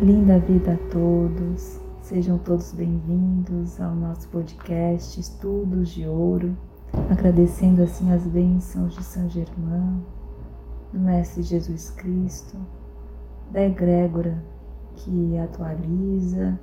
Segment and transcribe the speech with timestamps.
[0.00, 6.56] Linda vida a todos, sejam todos bem-vindos ao nosso podcast Estudos de Ouro,
[7.08, 10.04] agradecendo assim as bênçãos de São Germão,
[10.92, 12.56] do Mestre Jesus Cristo,
[13.52, 14.42] da egrégora
[14.96, 16.58] que atualiza,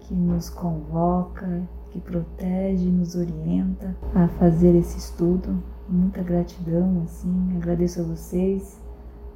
[0.00, 5.62] que nos convoca, que protege nos orienta a fazer esse estudo.
[5.86, 8.82] Muita gratidão, assim, agradeço a vocês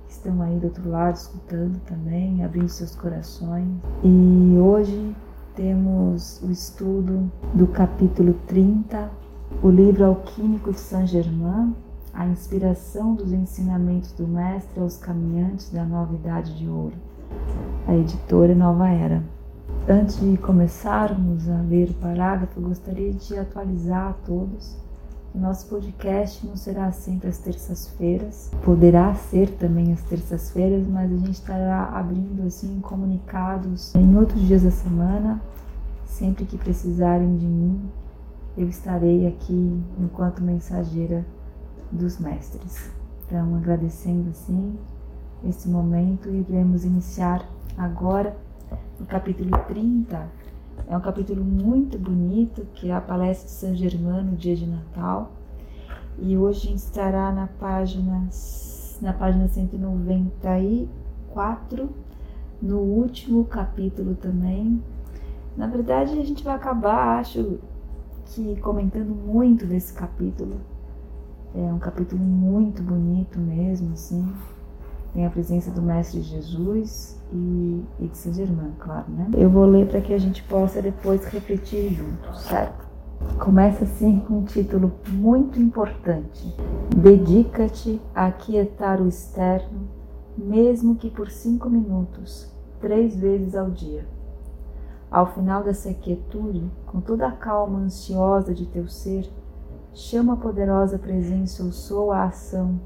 [0.08, 3.68] estão aí do outro lado escutando também, abrindo seus corações.
[4.02, 5.14] E hoje
[5.54, 9.10] temos o estudo do capítulo 30,
[9.62, 11.74] o livro Alquímico de Saint Germain,
[12.12, 16.96] a inspiração dos ensinamentos do Mestre aos caminhantes da nova idade de ouro,
[17.86, 19.22] a editora Nova Era.
[19.88, 24.76] Antes de começarmos a ler o parágrafo, gostaria de atualizar a todos
[25.38, 31.32] nosso podcast não será sempre às terças-feiras, poderá ser também às terças-feiras, mas a gente
[31.32, 35.40] estará abrindo assim comunicados em outros dias da semana,
[36.04, 37.80] sempre que precisarem de mim,
[38.56, 41.24] eu estarei aqui enquanto mensageira
[41.92, 42.90] dos mestres.
[43.26, 44.76] Então, agradecendo assim
[45.44, 48.36] esse momento, iremos iniciar agora
[48.98, 50.26] no capítulo 30.
[50.86, 55.32] É um capítulo muito bonito, que é a palestra de São Germano, dia de Natal.
[56.18, 58.28] E hoje a gente estará na página,
[59.00, 61.88] na página 194,
[62.60, 64.82] no último capítulo também.
[65.56, 67.58] Na verdade, a gente vai acabar, acho
[68.26, 70.60] que comentando muito desse capítulo.
[71.54, 74.30] É um capítulo muito bonito mesmo, assim.
[75.18, 79.28] Tem a presença do Mestre Jesus, e, e de São Germain, claro, né?
[79.36, 82.86] Eu vou ler para que a gente possa depois refletir juntos, certo?
[83.36, 86.54] Começa assim com um título muito importante:
[86.96, 89.88] Dedica-te a aquietar o externo,
[90.36, 94.06] mesmo que por cinco minutos, três vezes ao dia.
[95.10, 99.28] Ao final dessa quietude, com toda a calma ansiosa de teu ser,
[99.92, 102.78] chama a poderosa presença ou sou a ação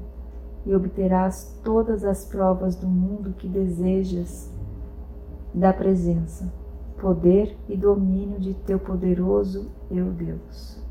[0.65, 4.51] e obterás todas as provas do mundo que desejas
[5.53, 6.51] da presença,
[6.99, 10.81] poder e domínio de teu poderoso eu Deus.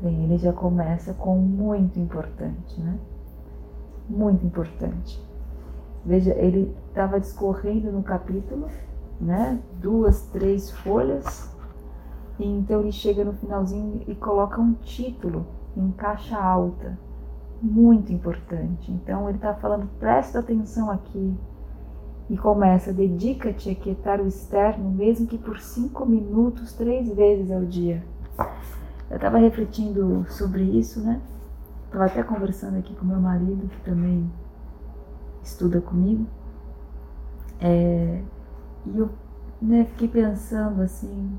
[0.00, 2.98] Bem, ele já começa com muito importante, né?
[4.08, 5.22] Muito importante.
[6.04, 8.68] Veja, ele estava discorrendo no capítulo,
[9.18, 9.58] né?
[9.80, 11.50] Duas, três folhas,
[12.38, 16.98] e então ele chega no finalzinho e coloca um título em caixa alta
[17.64, 18.92] muito importante.
[18.92, 21.34] Então ele está falando, presta atenção aqui.
[22.28, 27.64] E começa, dedica-te a quietar o externo, mesmo que por cinco minutos, três vezes ao
[27.64, 28.02] dia.
[29.10, 31.20] Eu estava refletindo sobre isso, né?
[31.86, 34.30] Estava até conversando aqui com meu marido, que também
[35.42, 36.26] estuda comigo.
[37.60, 38.22] É,
[38.86, 39.10] e eu
[39.60, 41.38] né, fiquei pensando assim: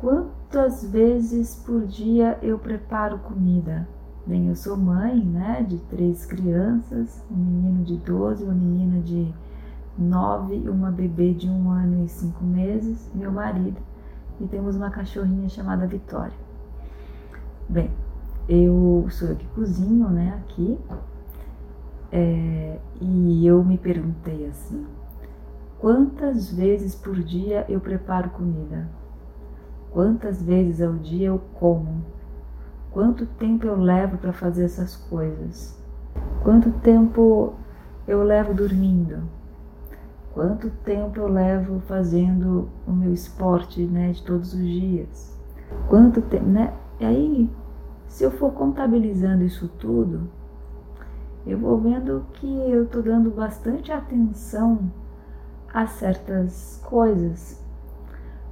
[0.00, 3.86] quantas vezes por dia eu preparo comida?
[4.26, 9.32] Bem, eu sou mãe, né, de três crianças, um menino de 12, uma menina de
[9.98, 13.80] 9 e uma bebê de um ano e cinco meses, meu marido,
[14.38, 16.36] e temos uma cachorrinha chamada Vitória.
[17.66, 17.90] Bem,
[18.46, 20.78] eu sou eu que cozinho, né, aqui,
[22.12, 24.86] é, e eu me perguntei assim,
[25.78, 28.86] quantas vezes por dia eu preparo comida?
[29.90, 32.19] Quantas vezes ao dia eu como?
[32.92, 35.78] Quanto tempo eu levo para fazer essas coisas?
[36.42, 37.54] Quanto tempo
[38.06, 39.22] eu levo dormindo?
[40.34, 45.38] Quanto tempo eu levo fazendo o meu esporte, né, de todos os dias?
[45.88, 46.72] Quanto tempo, né?
[46.98, 47.50] E aí,
[48.08, 50.28] se eu for contabilizando isso tudo,
[51.46, 54.90] eu vou vendo que eu estou dando bastante atenção
[55.72, 57.64] a certas coisas,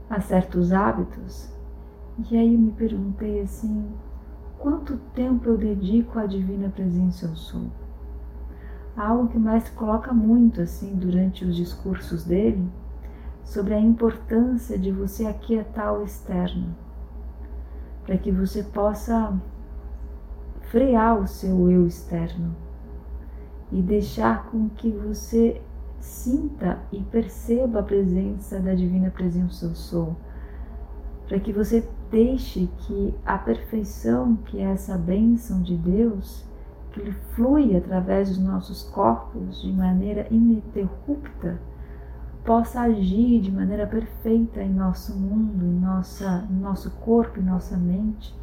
[0.08, 1.52] a certos hábitos.
[2.30, 3.84] E aí eu me perguntei assim,
[4.58, 7.70] Quanto tempo eu dedico à divina presença eu sou?
[8.96, 12.68] Algo que mestre coloca muito assim durante os discursos dele
[13.44, 16.74] sobre a importância de você aquietar o externo,
[18.04, 19.32] para que você possa
[20.62, 22.54] frear o seu eu externo
[23.70, 25.62] e deixar com que você
[26.00, 30.16] sinta e perceba a presença da divina presença eu sou,
[31.28, 36.42] para que você Deixe que a perfeição, que é essa bênção de Deus,
[36.90, 41.60] que ele flui através dos nossos corpos de maneira ininterrupta,
[42.46, 47.76] possa agir de maneira perfeita em nosso mundo, em, nossa, em nosso corpo, em nossa
[47.76, 48.34] mente,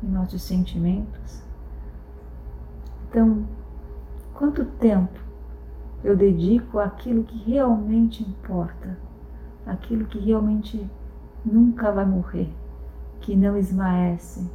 [0.00, 1.42] em nossos sentimentos.
[3.10, 3.48] Então,
[4.32, 5.18] quanto tempo
[6.04, 8.96] eu dedico aquilo que realmente importa,
[9.66, 10.88] aquilo que realmente
[11.44, 12.52] nunca vai morrer,
[13.20, 14.50] que não esmaece.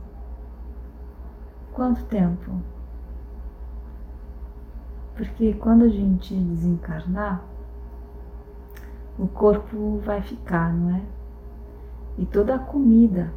[1.73, 2.61] Quanto tempo?
[5.15, 7.43] Porque quando a gente desencarnar,
[9.17, 11.01] o corpo vai ficar, não é?
[12.17, 13.31] E toda a comida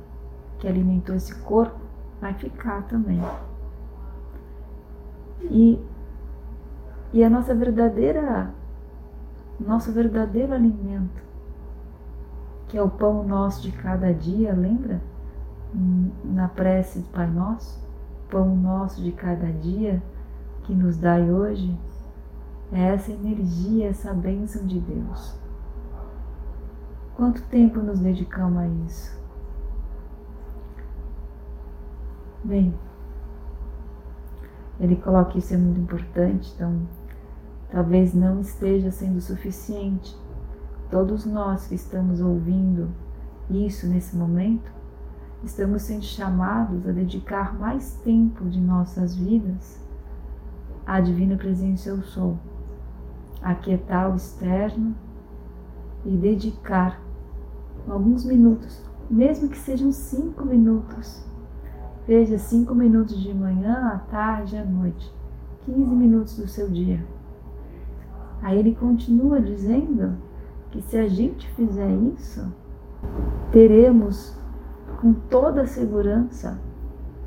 [0.58, 1.78] que alimentou esse corpo
[2.20, 3.20] vai ficar também.
[5.42, 5.78] E,
[7.12, 8.50] e a nossa verdadeira,
[9.60, 11.22] nosso verdadeiro alimento,
[12.68, 15.00] que é o pão nosso de cada dia, lembra?
[16.24, 17.84] Na prece do Pai Nosso,
[18.30, 20.02] pão nosso de cada dia
[20.64, 21.78] que nos dai hoje,
[22.72, 25.38] é essa energia, essa bênção de Deus.
[27.14, 29.16] Quanto tempo nos dedicamos a isso?
[32.42, 32.74] Bem,
[34.78, 36.82] ele coloca isso é muito importante, então
[37.70, 40.16] talvez não esteja sendo suficiente.
[40.90, 42.88] Todos nós que estamos ouvindo
[43.50, 44.70] isso nesse momento,
[45.42, 49.84] estamos sendo chamados a dedicar mais tempo de nossas vidas
[50.86, 52.38] à divina presença eu sou,
[53.42, 54.94] aquietar o externo
[56.04, 57.02] e dedicar
[57.88, 58.80] alguns minutos,
[59.10, 61.26] mesmo que sejam cinco minutos.
[62.06, 65.12] Veja, cinco minutos de manhã, à tarde, à noite,
[65.64, 67.04] 15 minutos do seu dia.
[68.40, 70.16] Aí ele continua dizendo
[70.76, 72.52] que se a gente fizer isso,
[73.50, 74.36] teremos
[75.00, 76.60] com toda segurança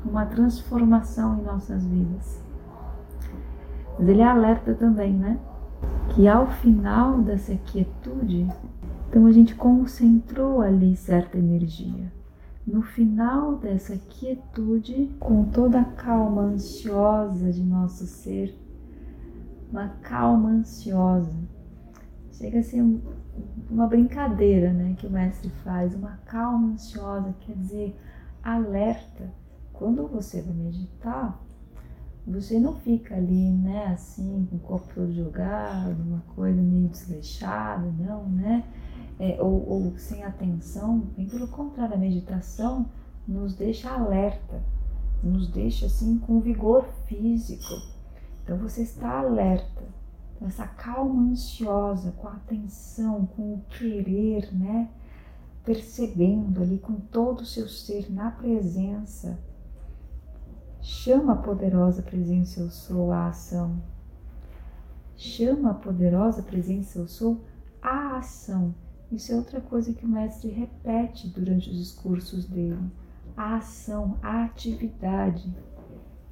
[0.04, 2.40] uma transformação em nossas vidas.
[3.98, 5.38] Mas ele alerta também, né?
[6.10, 8.48] Que ao final dessa quietude,
[9.08, 12.12] então a gente concentrou ali certa energia.
[12.64, 18.56] No final dessa quietude, com toda a calma ansiosa de nosso ser,
[19.72, 21.36] uma calma ansiosa.
[22.40, 22.82] Chega a ser
[23.70, 27.96] uma brincadeira né, que o mestre faz, uma calma ansiosa, quer dizer,
[28.42, 29.30] alerta.
[29.74, 31.38] Quando você vai meditar,
[32.26, 37.92] você não fica ali, né, assim, com o corpo todo jogado, uma coisa meio desleixada,
[37.98, 38.64] não, né?
[39.20, 42.86] é, ou, ou sem atenção, bem pelo contrário, a meditação
[43.28, 44.62] nos deixa alerta,
[45.22, 47.74] nos deixa assim com vigor físico.
[48.42, 49.82] Então você está alerta,
[50.46, 54.88] essa calma ansiosa, com a atenção, com o querer, né?
[55.64, 59.38] Percebendo ali com todo o seu ser na presença.
[60.80, 63.82] Chama a poderosa presença eu sou a ação.
[65.14, 67.44] Chama a poderosa presença eu sou
[67.82, 68.74] a ação.
[69.12, 72.90] Isso é outra coisa que o mestre repete durante os discursos dele.
[73.36, 75.54] A ação, a atividade.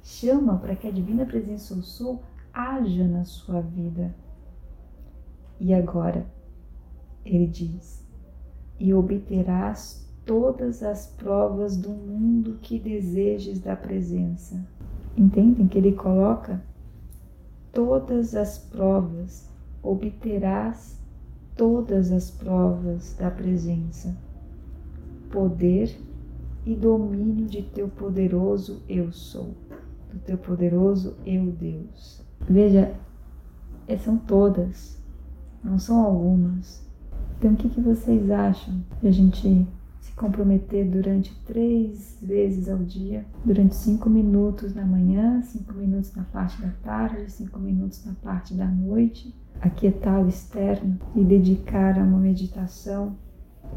[0.01, 2.23] Chama para que a divina presença eu sou
[2.53, 4.13] haja na sua vida.
[5.59, 6.25] E agora,
[7.25, 8.07] ele diz:
[8.79, 14.65] e obterás todas as provas do mundo que desejes da presença.
[15.17, 16.63] Entendem que ele coloca
[17.73, 19.49] todas as provas,
[19.83, 20.97] obterás
[21.55, 24.15] todas as provas da presença,
[25.29, 25.99] poder
[26.65, 29.55] e domínio de teu poderoso eu sou,
[30.11, 32.28] do teu poderoso eu Deus.
[32.49, 32.93] Veja,
[34.03, 35.01] são todas,
[35.63, 36.87] não são algumas.
[37.37, 39.67] Então, o que, que vocês acham de a gente
[39.99, 46.23] se comprometer durante três vezes ao dia, durante cinco minutos na manhã, cinco minutos na
[46.23, 49.33] parte da tarde, cinco minutos na parte da noite?
[49.61, 53.15] aquietar o externo e dedicar a uma meditação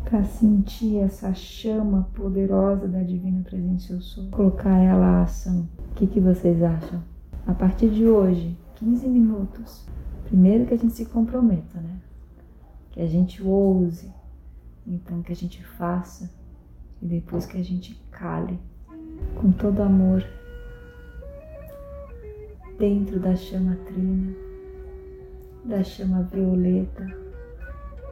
[0.05, 5.69] para sentir essa chama poderosa da Divina Presença Eu Sou, colocar ela à ação.
[5.91, 7.02] O que, que vocês acham?
[7.47, 9.87] A partir de hoje, 15 minutos.
[10.25, 12.01] Primeiro que a gente se comprometa, né?
[12.91, 14.12] Que a gente ouse,
[14.87, 16.29] então que a gente faça
[17.01, 18.59] e depois que a gente cale
[19.41, 20.25] com todo amor
[22.79, 24.35] dentro da chama trina
[25.65, 27.07] da chama violeta,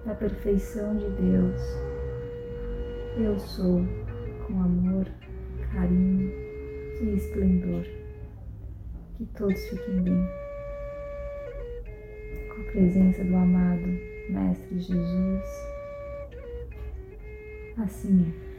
[0.05, 1.61] da perfeição de Deus.
[3.17, 3.81] Eu sou
[4.47, 5.07] com amor,
[5.73, 6.31] carinho
[7.03, 7.85] e esplendor.
[9.17, 10.50] Que todos fiquem bem.
[12.73, 13.99] Presença do amado
[14.29, 15.45] Mestre Jesus.
[17.77, 18.50] Assim é.